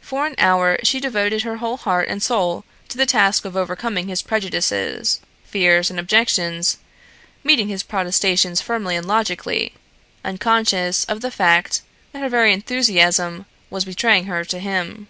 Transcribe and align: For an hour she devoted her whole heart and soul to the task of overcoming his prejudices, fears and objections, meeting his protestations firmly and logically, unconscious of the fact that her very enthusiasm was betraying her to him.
For 0.00 0.26
an 0.26 0.34
hour 0.38 0.76
she 0.82 0.98
devoted 0.98 1.42
her 1.44 1.58
whole 1.58 1.76
heart 1.76 2.08
and 2.08 2.20
soul 2.20 2.64
to 2.88 2.98
the 2.98 3.06
task 3.06 3.44
of 3.44 3.56
overcoming 3.56 4.08
his 4.08 4.22
prejudices, 4.22 5.20
fears 5.44 5.88
and 5.88 6.00
objections, 6.00 6.78
meeting 7.44 7.68
his 7.68 7.84
protestations 7.84 8.60
firmly 8.60 8.96
and 8.96 9.06
logically, 9.06 9.74
unconscious 10.24 11.04
of 11.04 11.20
the 11.20 11.30
fact 11.30 11.82
that 12.10 12.22
her 12.22 12.28
very 12.28 12.52
enthusiasm 12.52 13.46
was 13.70 13.84
betraying 13.84 14.24
her 14.24 14.44
to 14.46 14.58
him. 14.58 15.06